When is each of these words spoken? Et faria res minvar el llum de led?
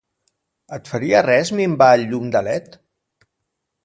Et 0.77 0.87
faria 0.93 1.19
res 1.25 1.51
minvar 1.59 1.91
el 1.99 2.05
llum 2.13 2.25
de 2.37 2.41
led? 2.47 2.79